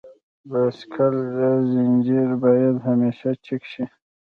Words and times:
د 0.03 0.03
بایسکل 0.51 1.15
زنجیر 1.71 2.29
باید 2.43 2.75
همیشه 2.87 3.29
چک 3.45 3.63
شي. 3.71 3.85